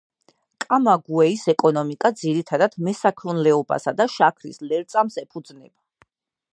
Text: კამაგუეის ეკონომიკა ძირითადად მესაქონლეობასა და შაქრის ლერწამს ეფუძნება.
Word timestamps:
კამაგუეის 0.63 1.43
ეკონომიკა 1.53 2.11
ძირითადად 2.21 2.79
მესაქონლეობასა 2.87 3.95
და 4.01 4.09
შაქრის 4.17 4.61
ლერწამს 4.73 5.23
ეფუძნება. 5.27 6.09